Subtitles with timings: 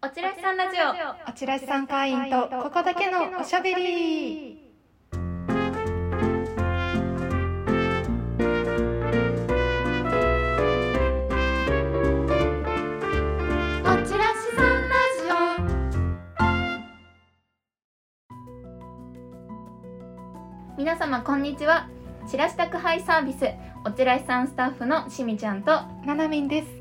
[0.00, 0.84] おちらしさんラジオ。
[1.28, 4.62] おちらしさん会員とここだけのおしゃべり。
[5.10, 5.16] お
[14.06, 15.32] ちらしさんラジ
[20.70, 20.78] オ。
[20.78, 21.88] 皆様こんにちは。
[22.30, 23.48] チラシ宅配サービス
[23.84, 25.72] おちらしさんスタッフのしみちゃんと
[26.06, 26.77] ななみんです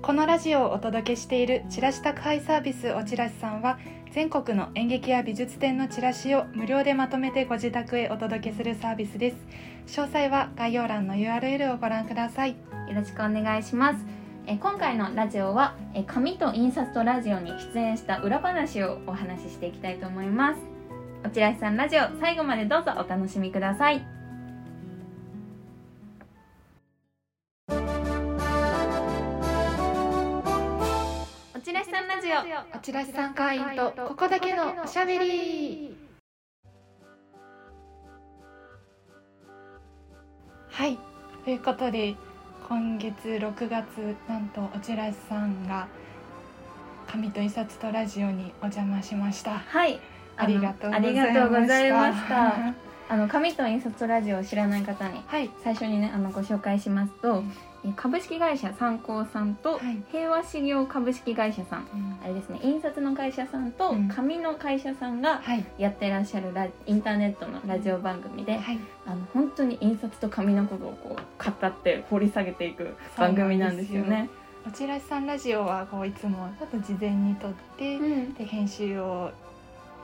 [0.00, 3.78] このラジオをお届けしているチラシ宅配サービスおちらしさんは
[4.12, 9.36] 全国の演劇や美術展のチラシを無料でまとめてご自宅へお届けするサービスです。
[10.00, 12.50] 詳細は概要欄の URL をご覧ください。
[12.50, 12.56] よ
[12.94, 14.04] ろしくお願いします。
[14.46, 20.60] え今回のラジオはえ紙と印刷とラジオに出演した裏話をお話ししていきたいと思います。
[21.24, 24.17] おちらしさんラジオ最後までどうぞお楽しみください。
[32.28, 35.96] ちらしさんラジオおちらしさん会員とここだけのおしゃべり。
[40.70, 40.98] はい。
[41.44, 42.14] ということで
[42.68, 43.86] 今月6月
[44.28, 45.88] なんとおちらしさんが
[47.10, 49.58] 紙と印刷とラジオにお邪魔しました。
[49.58, 49.98] はい。
[50.36, 51.28] ありがとうごあざいました。
[51.30, 52.54] りがとうございました。
[53.10, 55.50] あの紙と印刷ラジオを知らない方にはい。
[55.64, 57.42] 最初にねあのご紹介しますと、え
[57.96, 60.02] 株式会社三幸さんとはい。
[60.10, 62.18] 平和資業株式会社さん。
[62.22, 64.08] あれですね印刷の会社さんとうん。
[64.08, 65.64] 紙の会社さんがはい。
[65.78, 68.78] やってらっしゃるラインターネットのラジオ番組で、はい。
[69.06, 74.28] あの本当に印刷と紙のことをこう語って掘り下げていく番組なんですよね。
[74.66, 78.34] おちらしさんラジオはこういつもちょっと事前に撮って、うん。
[78.34, 79.30] で編集を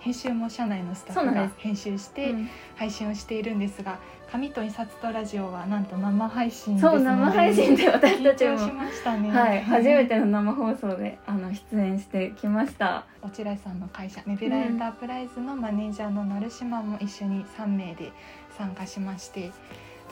[0.05, 2.49] 編集も社内のスタッフが編集してうん。
[2.77, 3.99] 配信をしているんですが
[4.31, 8.59] 紙と印刷とラジオはなんと生配信そう生配信で私たちも。
[8.59, 9.31] しましたね。
[9.31, 13.07] はい、 初めての生放送であの出演してきました。
[13.23, 18.13] おちらしさんの会社ネビュラエンタープライズのマネージャーの成島も一緒に3名で
[18.59, 19.53] 参加しまして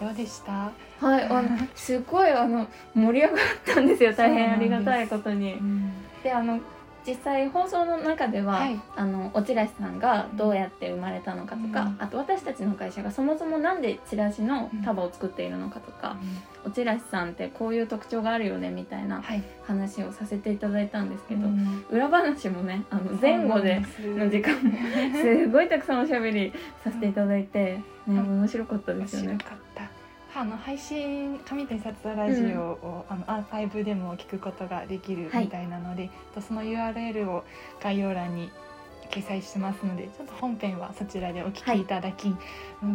[0.00, 0.70] どうでした、
[1.00, 4.12] はい、あのすごいあの盛り上がったんですよ。
[4.12, 5.56] 大変ありがたいことに。
[6.22, 6.60] で、あの
[7.06, 8.80] 実際放送の中では、はい。
[8.96, 11.96] あのおちらしさんがどうやって生まれたのかとか、うん。
[11.98, 16.16] あと私たちの会社がそもそもなんでチラシの束を作っているのかとか、
[16.64, 19.42] おちらしさんってこういう特徴があるよねみたいなはい。
[19.66, 21.84] 話をさせていただいたんですけど、うん。
[21.90, 24.72] 裏話もねあの前後での時間も
[25.20, 26.52] すごいたくさんおしゃべり
[26.84, 29.38] させていただいて、ね、面白かったで面すよね。
[29.38, 29.82] 白かった。
[30.34, 35.44] あの配信紙と印刷ラジオを、あのアーカイブでも聞くことができるはい。
[35.44, 37.44] みたいなので、とその URL を
[37.82, 38.50] 概要欄に
[39.10, 42.34] 掲載してますのでちょっと本編はそちらでお聞きいただき、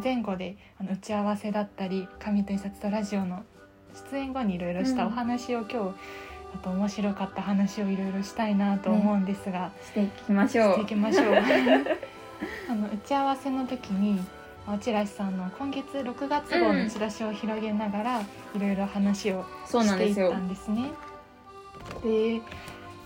[0.03, 3.43] 前後であの打ち合わせだったり紙と印刷とラジオの
[4.11, 5.07] 出演後にいろいろしたうん。
[5.09, 5.95] お話を今日、
[6.55, 10.73] あと面白かった話をいろいろしたいなと思うんですが、していきましょう。
[10.73, 10.85] してい。
[10.87, 11.35] きましょう。
[12.69, 14.19] あの打ち合わせの時に
[14.69, 18.25] おちらしさんの今月6月号のチラシを広げながら、い
[18.59, 20.37] ろいろ話をしていった。
[20.37, 20.91] んですね。
[22.03, 22.41] で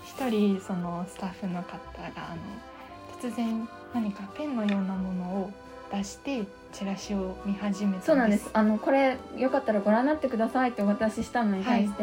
[0.04, 1.78] 一人そのスタッフの方が
[2.16, 5.50] あの突然何かペンのようなものを
[5.92, 8.00] 出してチラシを見始め。
[8.00, 8.50] そうなんです。
[8.52, 12.02] あのこれよかったらご覧になってくださいってお渡ししたのに対して、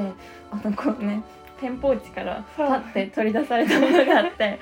[0.51, 1.21] あのこうね
[1.59, 4.59] ペンポーチからパッて取り出されたものがあって、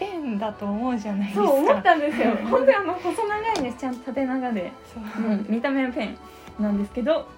[0.00, 1.46] ペンだと思うじゃないですか。
[1.46, 2.34] そう思ったんですよ。
[2.50, 3.76] 本当にあの細長いんです。
[3.76, 6.16] ちゃんと縦長で、そううん、見た目のペン
[6.58, 7.28] なんですけど、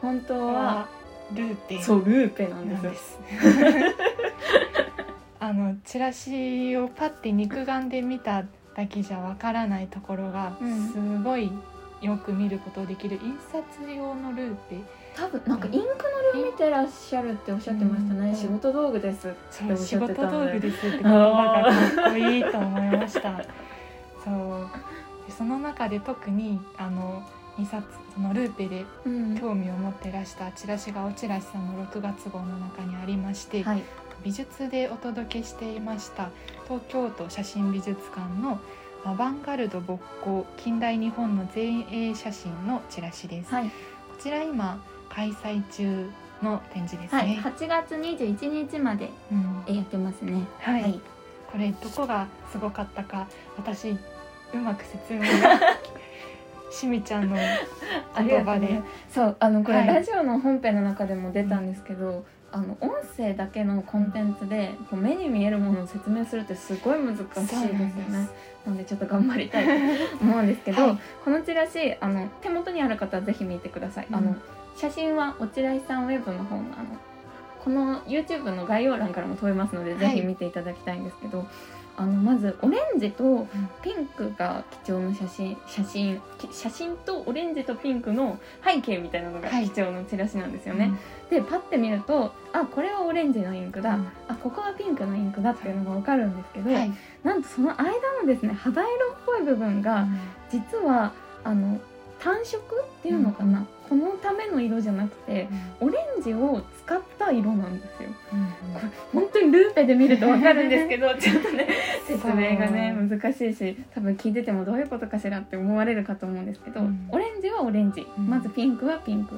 [0.00, 0.88] 本当はは
[1.34, 2.88] ルーペンそうルーペなんで。
[2.88, 3.18] ですす。
[5.40, 8.42] あのチラシをパッて肉眼で見た
[8.74, 11.52] だけじゃわからないところがうんすごい
[12.00, 14.80] よく見ることできる印刷用のルーペ。
[15.16, 18.30] 多分なんかインクの量見てらっしゃるっておっしゃってましたね。
[18.30, 19.36] うん仕事道具ですって
[19.72, 20.46] おっしゃっ仕事てたんで。
[20.46, 23.42] 道具ですって言葉がかっこいいと思いました。
[24.24, 24.68] そう
[25.26, 27.22] でその中で特にあの
[27.58, 33.82] 印刷そのルーペでうん興味を持ってらしたチラシがおちらしさんの6月号の中にありまして、はい。
[34.24, 36.30] 美術でお届けしていました
[36.64, 38.60] 東京都写真美術館の
[39.04, 43.64] アバンガルド勃興近代日本の前衛写真のチラシです、はい。
[43.64, 43.70] こ
[44.20, 46.10] ちら今開催中
[46.42, 47.28] の展示ですはい。
[47.28, 49.10] ね、8月21日まで
[49.66, 50.46] やってますね。
[50.58, 51.00] はいはい。
[51.50, 53.98] これどこがすごかったか私う
[54.56, 55.58] まく説明が
[56.70, 68.28] しみちゃんの言葉で、そうあのこれ、はいラジオの本編の中でも出たんですけど、あの音声だけのコンテンツでこう目に見えるものを説明するってすごい難しいですよね。
[68.64, 69.70] なのでちょっと頑張りたいと
[70.22, 70.98] 思うんですけど、はい。
[71.24, 74.16] このチラシあの手元にある方はぜひ見てください、うん。
[74.16, 74.36] あの
[74.76, 76.98] 写真はおちらいさんウェブの方のあの
[77.62, 80.00] この YouTube の概要欄からも飛べますので、はい。
[80.00, 81.46] ぜひ見ていただきたいんですけど
[82.00, 83.48] あのまずオレンジと
[83.82, 89.68] ピンクが貴重な写真写真き写真とオレンジとピンクの背景みたいなのがはい。
[89.68, 90.92] 貴重なチラシなんですよね。
[91.28, 94.08] でパッて見るとあこれはオレンジのインクだ、うん。
[94.28, 96.92] あここはピンクのインクだっていうのが分かるんですけど、はい。
[97.24, 97.90] なんとその間
[98.22, 100.06] のですね肌色っぽい部分が
[100.50, 101.12] 実は
[101.42, 101.80] あの
[102.20, 102.58] 単色
[102.98, 105.48] っていうのかな、このための色じゃなくて
[105.80, 108.08] オレンジを使った色なんですよ。
[108.30, 108.57] これ
[109.12, 111.68] 本当にルーペで見ると分かるんですけど ちょっとね
[112.06, 117.08] 説明がね難しいし多分聞いててもどういうことかしらって思われるかと思うんですけど、うん。
[117.10, 118.26] オレンジはオレンジ、うん。
[118.28, 119.34] まずピンクはピンク。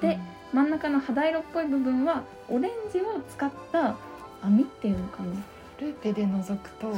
[0.00, 0.18] で
[0.52, 3.96] 真ん中の肌色っぽい部分はオレンジを使った
[4.42, 5.28] 網っていうのかな、
[5.80, 6.92] ルーペで覗くと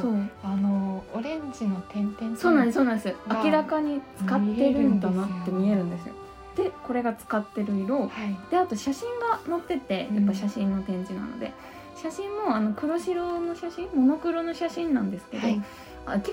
[0.44, 3.14] あのオレンジの点々そうなんですそうなんです。
[3.28, 6.14] が明らかに使ってるんだなって見えるんですよ
[6.56, 8.00] でこれが使ってる色。
[8.00, 8.10] はい。
[8.50, 11.52] であと写真が載っててやっぱ写真の展示なので、
[11.96, 15.62] 写真もあの黒白の写真モノクロの写真なんですけど、はい。
[16.06, 16.24] 明らか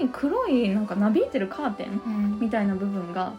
[0.00, 2.40] に黒いなんかなびいてるカーテンうん。
[2.40, 3.32] みたいな部分が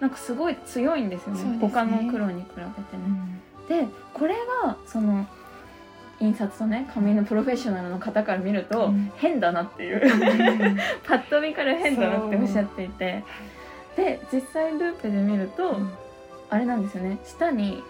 [0.00, 1.42] なんかすごい強いんですよね。
[1.44, 1.58] ね。
[1.60, 3.84] 他の黒に比べてね。
[3.84, 4.34] でこれ
[4.64, 5.26] がその
[6.20, 9.10] 印刷とね紙のプロフェッショナルの方から見ると、うん。
[9.16, 10.00] 変だなっていう。
[11.04, 13.24] パッと見から変だなっておっしゃっていて
[13.96, 15.76] で実際ルーペで見ると、
[16.48, 17.18] あれなんですよね。
[17.24, 17.82] 下に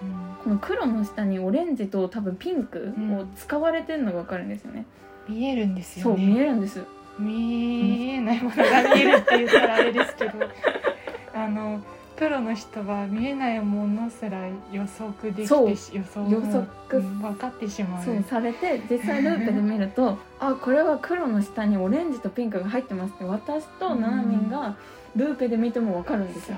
[0.45, 4.85] この黒の下にオレンジと多分ピンクを使われてるのが分かるんですよね、
[5.29, 6.85] 見えるんですそうよね見えるんです。
[7.19, 10.33] 見えないものが見えるって言ったらあれですけど。
[11.35, 11.81] あの
[12.21, 16.61] プロの人は見えないものすら予測できてし予想予測。
[16.61, 18.05] うん分かってしまう。
[18.05, 24.77] そうされて実際ルーペで見るとあこれは黒の下にオレンジとピンクが入ってますって私とナナミンが
[25.17, 26.57] ルーペで見ても分かるんですよ、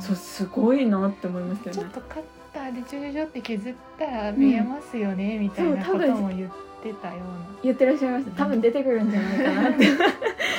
[0.00, 0.16] そう。
[0.16, 1.82] すごいなって思いましたよね。
[1.82, 2.22] ちょっとカッ
[2.54, 6.50] ターでジョジョジョって削ったら見えますよね、みたいなことも言っ
[6.82, 7.24] てたような。
[7.62, 8.44] 言ってらっしゃいました。
[8.44, 9.86] 多分出てくるんじゃないかなって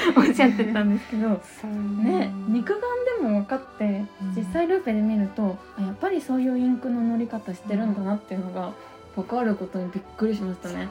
[0.17, 2.33] おっしゃってたんですけどね。
[2.47, 2.81] 肉眼
[3.21, 4.35] でも分かってうん。
[4.35, 8.73] 実際ルーペで見るとあやっぱりそういうインクの塗り方してるんだなっていうのが
[9.15, 10.87] 分かることにびっくりしましたね。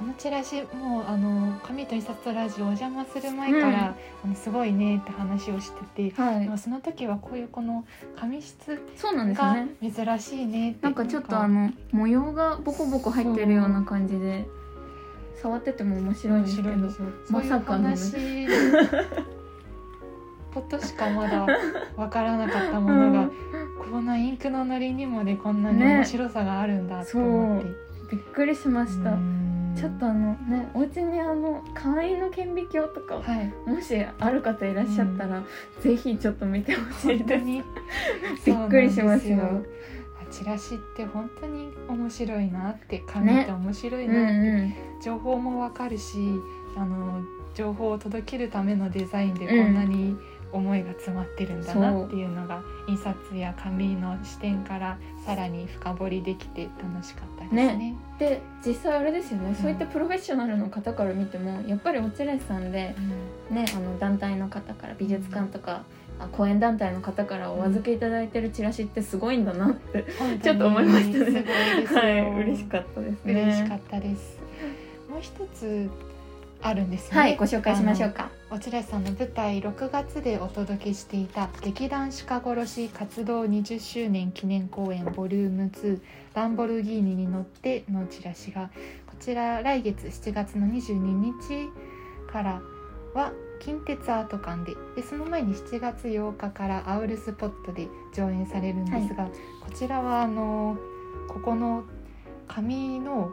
[0.00, 6.58] このチラシもうあの紙と印刷とラジオお邪魔する前から、あのすごいねって話をしてて、はい。
[6.58, 7.84] その時はこういうこの
[8.16, 9.68] 紙質そうなんですよがね。
[9.82, 14.46] 珍しいねってなんかちょっとあの模様がボコボコ入ってるような感じで
[15.40, 16.70] 触ってても面白いんですけど
[17.30, 17.96] まさかのね。
[20.52, 21.46] ことしかまだ
[21.96, 23.30] わからなかったものが、
[23.90, 25.96] こんなインクの塗りにもでこんなにね。
[25.98, 27.68] 面白さがあるんだと思って、
[28.10, 29.10] びっくりしました。
[29.10, 29.74] うん。
[29.78, 33.52] ちょっとあのねお家にあの簡易の顕微鏡とかはい。
[33.66, 35.44] もしある方いらっしゃったら、
[35.80, 37.44] ぜひちょっと見てほしいです。
[38.44, 39.62] びっくりしますよ
[40.30, 46.18] チラシって本当に面白いなって紙って面白いうんなって、うん情報もわかるし
[46.76, 47.22] あの
[47.54, 49.64] 情報を届けるためのデザインでうん。
[49.64, 50.14] こんなに
[50.52, 57.94] 思いが詰まってるんだなっていうのが、印刷や紙の視点からさらに深掘りできて楽しかったですね。
[58.18, 62.94] で実際あれですよね、そういったプロフェッショナルの方から見てもやっぱりおちらしさんで、
[63.50, 65.84] ね、あの団体の方から美術館とか、
[66.20, 71.44] あ講演団体の方からお預けいただいてるチラシってすごいんだなって、本当にちょっと思いましたね。
[71.86, 74.38] はい嬉しかったですね嬉しかったです。
[75.08, 75.90] もう一つ
[76.62, 77.20] あるんですよね。
[77.20, 86.00] はいご紹介しましょうかおちらしさんの舞台6月でお届けしていた劇団鹿殺し活動20周年記念公演ボリューム2
[86.34, 88.70] ランボルギーニに乗ってのチラシが
[89.06, 90.94] こちら来月7月の22
[91.48, 91.70] 日
[92.30, 92.60] から
[93.14, 100.76] は近鉄アート館ででその前に7月8日からアウルスポットで上演されるんですが、こちらはあの
[101.28, 101.84] ここの
[102.48, 103.30] 紙の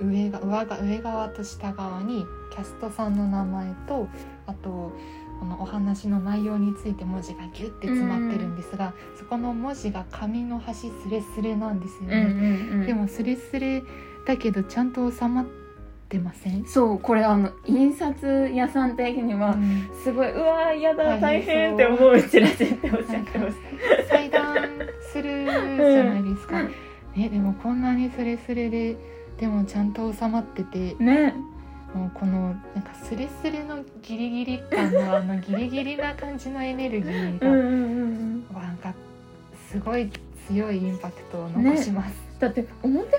[0.00, 4.08] 上が上が上側と下側にキャストさんの名前と
[4.46, 4.92] あと
[5.40, 12.86] このお話の内容について文字がギュッて詰まってるんですが、そこの文字が紙の端スレスレなんですようんね、うんうん。
[12.86, 13.82] でもスレスレ
[14.26, 15.67] だけどちゃんと収まって
[16.18, 19.90] ません、そうこれあの印刷屋さん的には、うん。
[20.02, 23.56] すごいうわーやだ大大変変って思うチラシっておっしゃってまし
[24.08, 24.54] 裁断
[25.12, 28.96] するじゃないですか、ね、でもこんなにスレスレで
[29.38, 31.34] でもちゃんと収まっててたね。
[31.94, 37.48] もうこのなんかスレスレのギリギリ感のあのギリギリな感じのエネルギーが、
[38.60, 38.92] なんか
[39.70, 40.10] すごい
[40.46, 42.27] 強いインパクトを残します。
[42.38, 43.10] だって表面か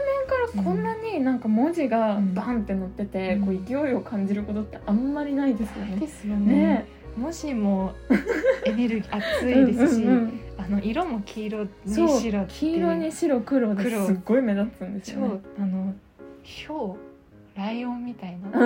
[0.55, 2.33] らこんなになんか文字がうん。
[2.33, 3.45] バンって載ってて、うん。
[3.45, 5.95] こう勢いを感じることってあんまりないですよね。
[5.97, 6.55] ですよね。
[6.55, 6.88] ね。
[7.17, 7.93] 文字も
[8.65, 10.39] エネルギー熱いですし、うんうんうん。
[10.57, 11.69] あの色も黄色に
[12.19, 14.05] 白黄色に白黒で黒。
[14.05, 15.93] すっごい目立つんですよ、超ね、あの
[16.43, 16.97] ヒョウ
[17.55, 18.59] ライオンみたいな、あ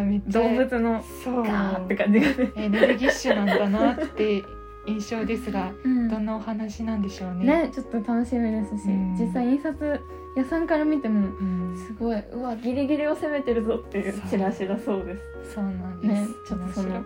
[0.00, 1.42] ーめっちゃ動物のそう。
[1.42, 2.34] ガーって感じがね。
[2.56, 4.42] エネルギッシュなんだなって
[4.86, 7.66] 印象ですがうんどんなお話なんでしょうね。
[7.66, 10.00] ねちょっと楽しみですし、うん実際印刷
[10.36, 16.22] 屋さんから見てもうん、すごいうわギリギリを攻めてるぞっていうチラシだそうですそうなんです。
[16.22, 17.04] ねちょっとその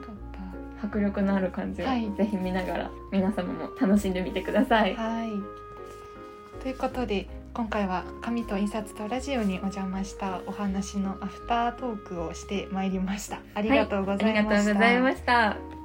[0.82, 5.02] 迫力のある感じをはいぜひ見ながら皆様も楽しんでみてくださいた。
[5.02, 5.30] はい。
[6.62, 13.40] ということで今回は紙と印刷とラジオにお邪魔したお話のアフタートークをしてまいりました。
[13.54, 14.64] ありがとうごありがざいました。
[14.64, 15.77] とうございました。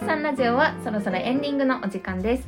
[0.00, 2.46] さんラジオはそろそろエンディングのお時間です。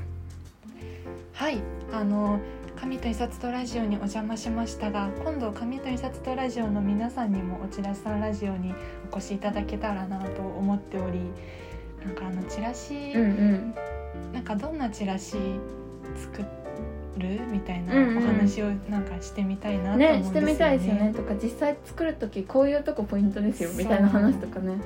[1.33, 1.59] はい、
[1.92, 2.38] あの
[2.76, 8.73] 紙と印刷とラジオにお邪魔しましたが今度紙と印刷とラジオの皆さんにもおチラシさんラジオに
[9.12, 11.21] お越しいただけたらなと思っており
[12.04, 13.75] なんかあのチラシ、うんうん。
[14.33, 15.37] なんかどんなチラシ
[16.16, 16.42] 作
[17.19, 20.19] るみたいなうんうんお話をなんかしてみたいなと思うんですよね。
[20.21, 21.12] ねしてみたいですよね。
[21.14, 24.76] とか実際作る時こういうとこポイントですよみたいな話とかね。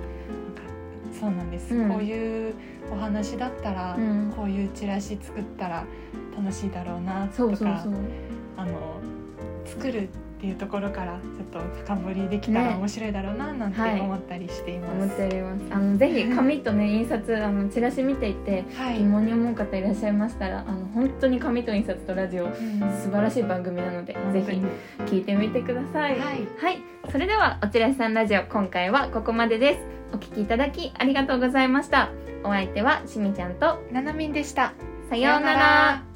[1.18, 2.54] そうなんです、うんこういう
[2.92, 5.86] お話だったら、うんこういうチラシ作ったら
[6.36, 7.84] 楽しいだろうなとか。
[8.56, 9.00] あの
[9.64, 10.08] 作るっ
[10.40, 14.92] ていうところからちょっと深掘りできたらね面白いだろうななんてはい思ったりしています。
[14.92, 15.62] 思っております。
[15.70, 24.60] あのぜひ紙とね 印刷あのチラシ見ていてはい、疑問に思う方いらっしゃいましたらあの本当に紙と印刷とラジオうん素晴らしい番組なのでぜひ
[25.06, 26.12] 聞いてみてください。
[26.12, 26.20] はい
[26.58, 26.78] はい、
[27.10, 29.80] それではおちらしさんラジオ今回はここまでです。
[30.14, 32.10] お聞きいただきありがとうございました。
[32.44, 34.72] お相手はしみちゃんとななみんでした。
[35.10, 36.13] さようなら。